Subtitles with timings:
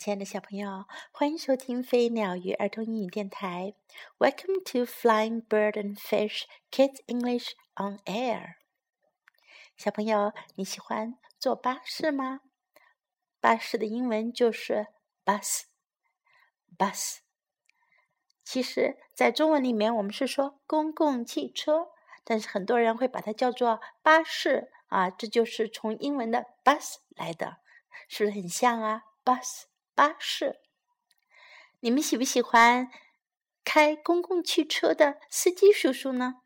[0.00, 3.74] 亲爱的小朋友，欢迎收听飞鸟鱼儿童英语电台。
[4.18, 8.54] Welcome to Flying Bird and Fish Kids English on Air。
[9.76, 12.40] 小朋友，你喜欢坐巴士吗？
[13.42, 14.86] 巴士的英文就是
[15.22, 17.18] bus，bus。
[18.42, 21.88] 其实，在中文里面，我们是说公共汽车，
[22.24, 27.58] 但是很多人会把它叫做巴士啊，这就是从英文的 bus 来的，
[28.08, 29.64] 是不是很像啊？bus。
[30.00, 30.56] 巴士，
[31.80, 32.88] 你们喜不喜欢
[33.62, 36.36] 开公共汽车的司机叔叔呢？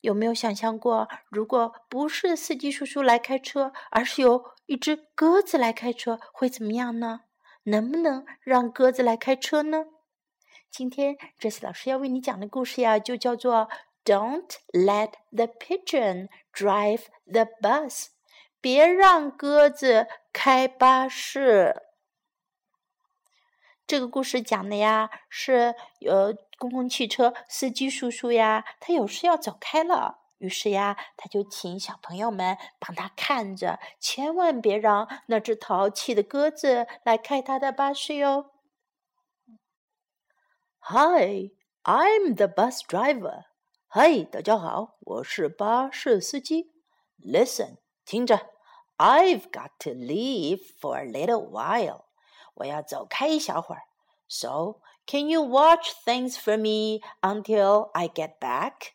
[0.00, 7.24] 有没有想象过，如果不是司机叔叔来开车，而是由一只鸽子来开车，会怎么样呢？
[7.64, 9.84] 能不能让鸽子来开车呢？
[10.70, 13.68] 今天这次老师要为你讲的故事呀，就叫做
[14.02, 18.06] "Don't let the pigeon drive the bus"，
[18.58, 21.89] 别让鸽子开巴士。
[23.90, 25.74] 这个故事讲的呀，是
[26.06, 38.52] 呃公共汽车司机叔叔呀，他有事要走开了，于是呀，他就请小朋友们帮他看着，千万别让那只淘气的鸽子来开他的巴士哟。
[40.82, 41.50] Hi,
[41.82, 43.46] I'm the bus driver.
[43.88, 46.70] 嗨，大家好，我是巴士司机。
[47.18, 48.50] Listen，听着
[48.98, 52.04] ，I've got to leave for a little while.
[52.55, 53.81] 我要走开一小会儿。
[54.27, 58.93] So can you watch things for me until I get back？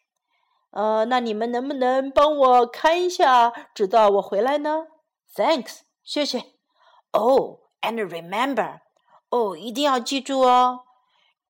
[0.70, 4.86] 呃，那你们能不能帮我看一下，直到我回来呢？
[5.34, 6.44] Thanks，谢谢。
[7.12, 8.80] Oh, and remember，
[9.30, 10.84] 哦，一定要记住哦。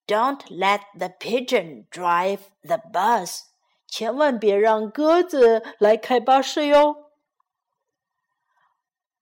[0.06, 3.42] Don't let the pigeon drive the bus，
[3.86, 7.10] 千万别让鸽子来开巴士哟。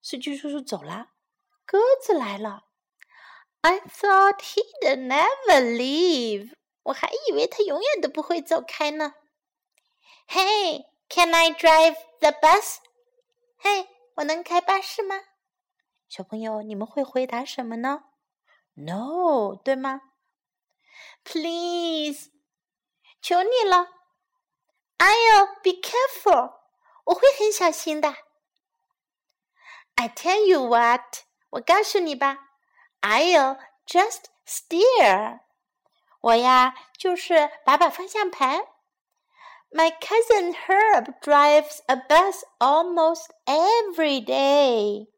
[0.01, 1.09] 司机叔叔走了，
[1.67, 2.65] 鸽子来了。
[3.66, 6.54] I thought he'd never leave。
[6.84, 9.14] 我还以为他永远都不会走开呢。
[10.28, 12.80] Hey, can I drive the bus？
[13.58, 15.16] 嘿，我能开巴士吗？
[16.10, 18.04] 小朋友，你们会回答什么呢
[18.74, 20.02] ？No，对吗
[21.24, 22.32] ？Please，
[23.22, 23.88] 求你了。
[24.98, 26.54] I'll be careful。
[27.06, 28.14] 我会很小心的。
[29.96, 32.53] I tell you what，我告诉你吧。
[33.03, 35.41] I'll just steer。
[36.21, 38.67] 我呀，就是把把方向盘。
[39.71, 45.09] My cousin Herb drives a bus almost every day。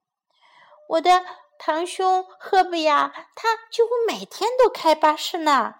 [0.88, 1.24] 我的
[1.58, 5.76] 堂兄赫布呀，他几乎每天都开巴士呢。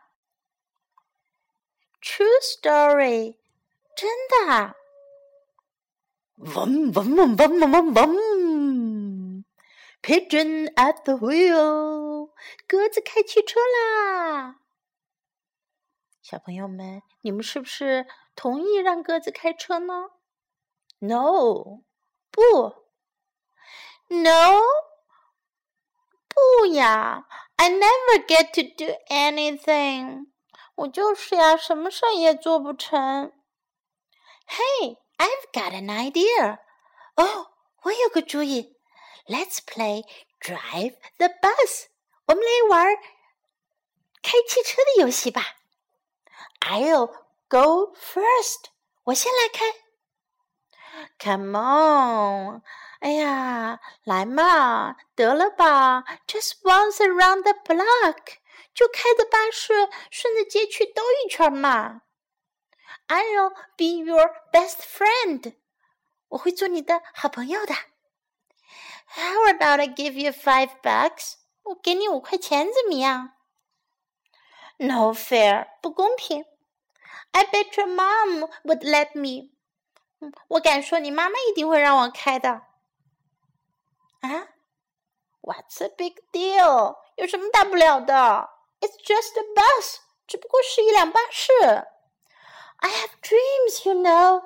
[2.01, 3.37] True story，
[3.97, 4.77] 真的。
[6.37, 8.17] 嗡嗡嗡嗡嗡嗡嗡。
[10.06, 12.30] Pigeon at the wheel，
[12.68, 14.60] 鸽子开汽车啦！
[16.22, 18.06] 小朋友们，你们是不是
[18.36, 20.12] 同意让鸽子开车呢
[21.00, 21.82] ？No，
[22.30, 22.42] 不
[24.10, 24.62] ，No，
[26.30, 30.28] 不呀！I never get to do anything，
[30.76, 33.34] 我就是呀，什么事儿也做不成。
[34.46, 36.60] Hey，I've got an idea，
[37.16, 37.54] 哦，
[37.86, 38.75] 我有个主意。
[39.28, 40.04] Let's play
[40.40, 41.86] drive the bus。
[42.26, 42.96] 我们来玩
[44.22, 45.58] 开汽车的游戏吧。
[46.62, 47.08] I'll
[47.48, 48.66] go first。
[49.06, 49.66] 我先来开。
[51.20, 52.62] Come on！
[53.00, 58.38] 哎呀，来嘛，得了吧，Just once around the block，
[58.74, 62.02] 就开着巴士顺着街区兜一圈嘛。
[63.08, 65.56] I'll be your best friend。
[66.30, 67.76] 我会做你的好朋友的。
[69.07, 71.35] How about I give you five bucks？
[71.63, 73.33] 我给你五块钱怎么样？
[74.79, 76.45] No fair，不公平。
[77.33, 79.51] I bet your mom would let me。
[80.49, 82.63] 我敢说你妈妈一定会让我开的。
[84.21, 84.49] 啊？
[85.43, 86.97] What's a big deal？
[87.17, 88.51] 有什么大不了的？
[88.81, 89.97] It's just a bus，
[90.27, 91.53] 只不过是一辆巴士。
[92.77, 94.43] I have dreams, you know。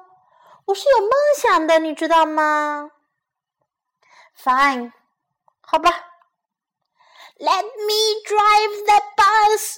[0.67, 2.91] 我是有梦想的，你知道吗
[4.42, 4.94] ？Fine，
[5.60, 5.90] 好吧。
[7.38, 9.78] Let me drive the bus。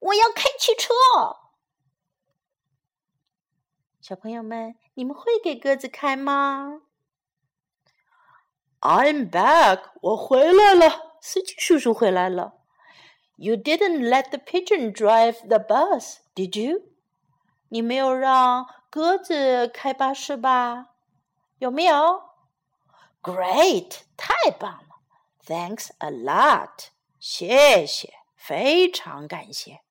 [0.00, 0.94] 我要开汽车。
[4.00, 6.80] 小朋友们，你们会给鸽子开吗
[8.80, 12.54] ？I'm back，我回来了，司机叔叔回来了。
[13.36, 16.82] You didn't let the pigeon drive the bus, did you？
[17.68, 20.94] 你没有让鸽子开巴士吧？
[21.58, 22.27] 有没有
[23.28, 25.00] ？Great，太棒了
[25.44, 26.86] ！Thanks a lot。
[27.20, 29.82] 谢谢，非常感谢。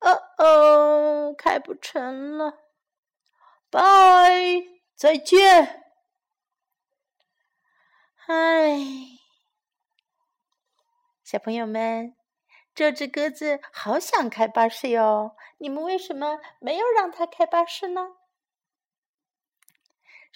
[0.00, 2.58] 哦哦，开不成了。
[3.70, 3.80] 拜，
[4.96, 5.84] 再见。
[8.26, 8.80] 唉，
[11.22, 12.16] 小朋友们，
[12.74, 15.36] 这只鸽子好想开巴士哟。
[15.58, 18.16] 你们为什么没有让它开巴士呢？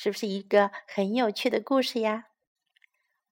[0.02, 2.28] 是不是一个很有趣的故事呀？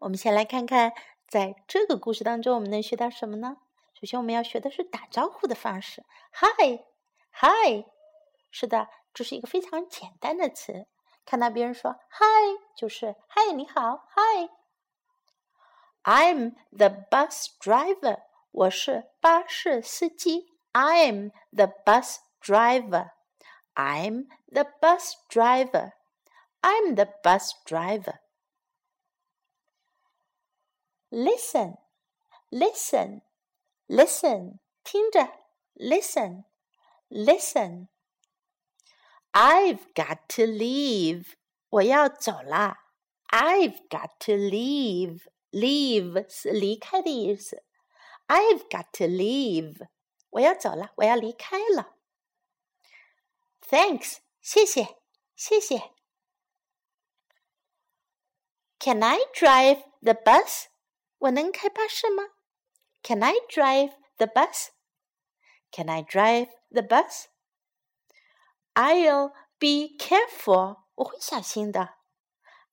[0.00, 0.92] 我们先来看看，
[1.26, 3.56] 在这个故事当中，我们能学到什么呢？
[3.98, 6.04] 首先，我们要学的是打招呼的方式。
[6.32, 7.86] Hi，Hi，
[8.50, 10.86] 是的，这是一个非常简单的词。
[11.24, 14.50] 看到别人说 Hi，就是嗨，你好，Hi。
[16.02, 20.52] I'm the bus driver，我是巴士司机。
[20.74, 23.12] I'm the bus driver。
[23.74, 25.92] I'm the bus driver。
[26.61, 28.19] I'm the bus driver.
[31.09, 31.77] Listen,
[32.51, 33.21] listen,
[33.87, 34.59] listen.
[34.83, 35.29] 听着，
[35.75, 36.45] listen,
[37.09, 37.87] listen.
[39.31, 41.33] I've got to leave.
[41.69, 42.79] 我要走啦。
[43.27, 45.27] I've got to leave.
[45.51, 47.63] Leave 是离开的意思。
[48.27, 49.87] I've got to leave.
[50.31, 51.95] 我要走了，我要离开了。
[53.61, 54.97] Thanks，谢谢，
[55.35, 55.93] 谢谢。
[58.79, 60.67] Can I drive the bus？
[61.19, 62.23] 我能开巴士吗？
[63.01, 66.81] Can I drive the bus？Can I drive the
[68.73, 70.83] bus？I'll be careful。
[70.95, 71.97] 我会小心的。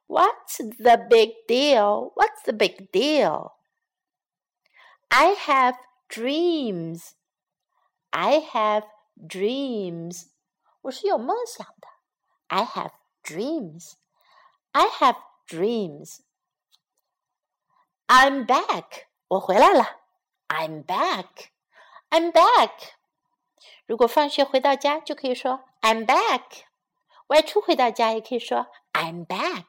[0.06, 2.12] What's the big deal?
[2.14, 3.54] What's the big deal?
[5.10, 5.76] I have
[6.08, 7.14] dreams.
[8.12, 8.84] I have
[9.16, 10.28] dreams.
[10.82, 11.88] 我是有梦想的。
[12.48, 12.92] I have
[13.24, 13.94] dreams.
[14.72, 15.16] I have
[15.48, 16.20] dreams.
[18.06, 19.06] I'm back.
[19.28, 20.00] 我回来了。
[20.48, 21.50] I'm back.
[22.10, 22.94] I'm back.
[23.91, 26.61] 如果放学回到家，就可以说 I'm back。
[27.27, 29.65] 外出回到家也可以说 I'm back。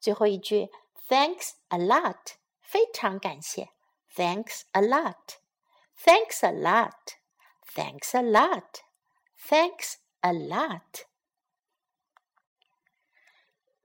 [0.00, 0.70] 最后一句
[1.06, 3.68] Thanks a lot，非常感谢。
[4.14, 11.02] Thanks a lot，Thanks a lot，Thanks a lot，Thanks a lot。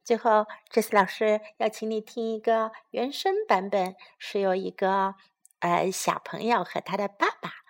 [0.06, 5.16] 最后，这次老师要请你听一个原声版本，是由一个
[5.60, 7.61] 呃小朋友和他的爸爸。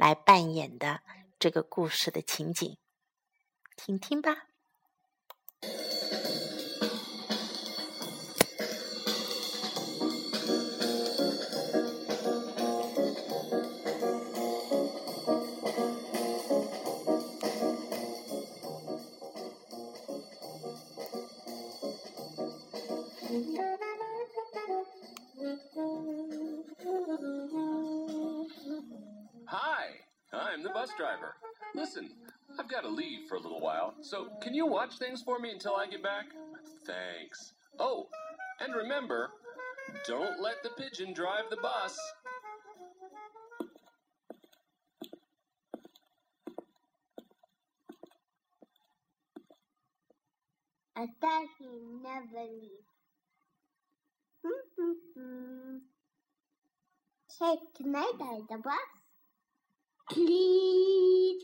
[0.00, 1.02] 来扮演的
[1.38, 2.78] 这个故事的情景，
[3.76, 4.49] 听听吧。
[30.80, 31.34] Bus driver.
[31.74, 32.10] Listen,
[32.58, 35.50] I've got to leave for a little while, so can you watch things for me
[35.50, 36.26] until I get back?
[36.84, 37.52] Thanks.
[37.78, 38.08] Oh,
[38.60, 39.30] and remember,
[40.06, 41.98] don't let the pigeon drive the bus.
[50.96, 52.84] I thought he'd never leave.
[57.38, 58.99] hey, can I ride the bus?
[60.10, 61.42] Please.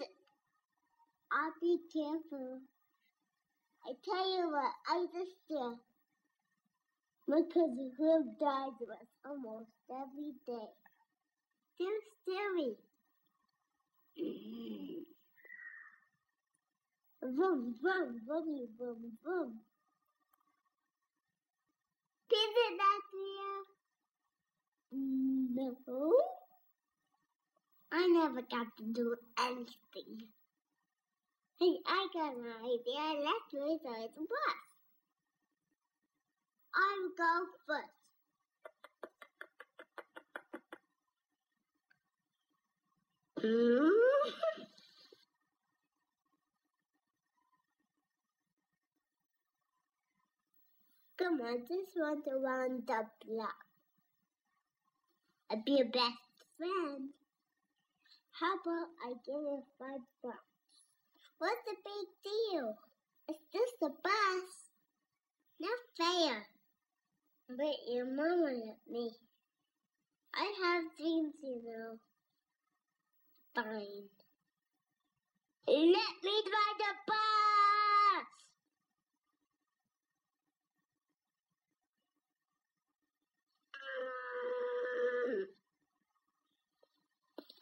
[1.33, 2.61] I'll be careful.
[3.87, 5.77] I tell you what, I just uh,
[7.29, 10.71] my cousin who dies with us almost every day.
[11.79, 12.77] Too scary.
[17.23, 19.61] Vroom, vroom, vroom, vroom, vroom.
[22.33, 23.65] Is it that clear?
[25.55, 25.77] No.
[27.99, 30.29] I never got to do anything.
[31.59, 33.25] Hey, I got an idea.
[33.25, 33.81] Let's race
[34.15, 34.67] the bus.
[36.75, 37.97] I'll go first.
[43.43, 43.91] Mm.
[51.19, 53.55] Come on, just run around the block.
[55.51, 57.09] I'll be your best friend.
[58.39, 60.85] How about I give you five bucks?
[61.39, 62.77] What's the big deal?
[63.29, 64.71] It's just a bus.
[65.59, 66.47] Not fair.
[67.49, 69.11] But your mama let me.
[70.35, 71.99] I have dreams, you know.
[73.55, 74.11] Fine.
[75.69, 78.27] Let me drive the bus!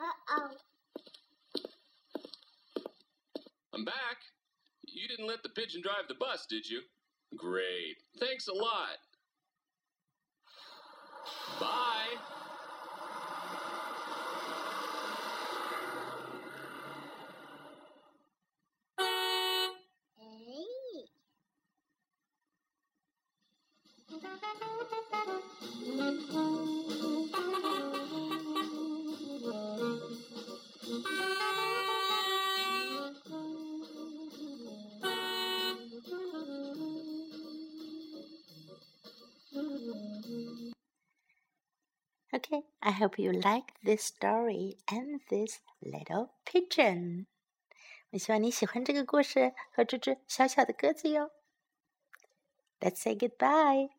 [0.00, 0.56] Uh-oh.
[3.72, 4.18] I'm back.
[4.86, 6.82] You didn't let the pigeon drive the bus, did you?
[7.36, 7.96] Great.
[8.20, 8.98] Thanks a lot.
[42.43, 47.25] Okay, I hope you like this story and this little pigeon.
[48.11, 51.31] 我希望你喜欢这个故事和这只小小的鸽子哟。
[52.79, 53.92] Let's say goodbye.